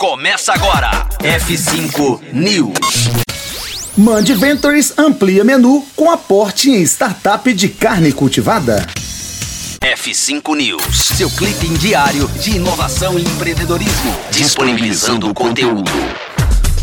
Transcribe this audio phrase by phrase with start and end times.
[0.00, 1.06] começa agora.
[1.18, 3.10] F5 News.
[3.98, 8.86] Mand Ventures amplia menu com aporte em startup de carne cultivada.
[9.78, 15.92] F5 News, seu clipe diário de inovação e empreendedorismo, disponibilizando o conteúdo.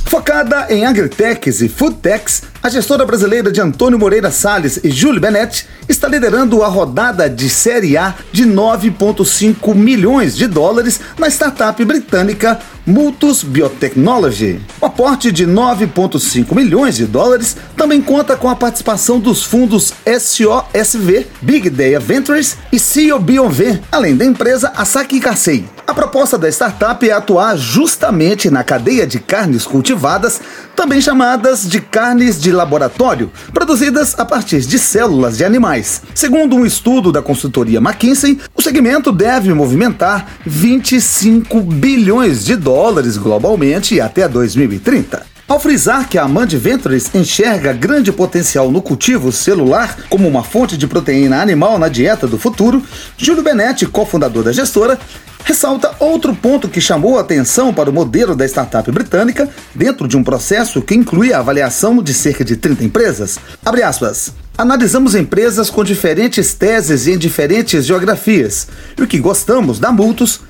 [0.06, 5.68] Focada em agritechs e foodtechs, a gestora brasileira de Antônio Moreira Salles e Júlio Benetti
[5.90, 12.60] está liderando a rodada de Série A de 9,5 milhões de dólares na startup britânica
[12.88, 14.62] Multus Biotechnology.
[14.80, 21.28] O aporte de 9,5 milhões de dólares também conta com a participação dos fundos SOSV,
[21.42, 25.66] Big Data Ventures e COBOV, além da empresa Asaki Kasei.
[25.86, 30.40] A proposta da startup é atuar justamente na cadeia de carnes cultivadas,
[30.74, 36.02] também chamadas de carnes de laboratório, produzidas a partir de células de animais.
[36.16, 42.77] Segundo um estudo da consultoria McKinsey, o segmento deve movimentar 25 bilhões de dólares
[43.18, 45.26] globalmente até 2030.
[45.48, 50.78] Ao frisar que a Amand Ventures enxerga grande potencial no cultivo celular como uma fonte
[50.78, 52.84] de proteína animal na dieta do futuro,
[53.18, 55.00] Júlio Benetti, cofundador da gestora,
[55.44, 60.16] ressalta outro ponto que chamou a atenção para o modelo da startup britânica dentro de
[60.16, 63.40] um processo que inclui a avaliação de cerca de 30 empresas.
[63.66, 64.34] Abre aspas.
[64.58, 68.68] Analisamos empresas com diferentes teses e em diferentes geografias.
[68.98, 70.47] E o que gostamos é o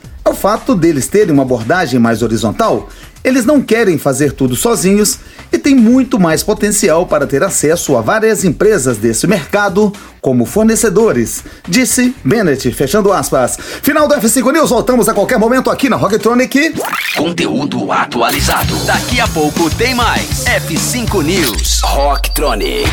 [0.47, 2.87] fato deles terem uma abordagem mais horizontal.
[3.21, 5.19] Eles não querem fazer tudo sozinhos
[5.51, 11.43] e têm muito mais potencial para ter acesso a várias empresas desse mercado como fornecedores,
[11.67, 13.57] disse Bennett, fechando aspas.
[13.81, 16.75] Final do F5 News, voltamos a qualquer momento aqui na Rocktronic.
[17.17, 18.73] Conteúdo atualizado.
[18.85, 20.45] Daqui a pouco tem mais.
[20.45, 21.81] F5 News.
[21.83, 22.89] Rocktronic.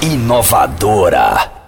[0.00, 1.65] Inovadora.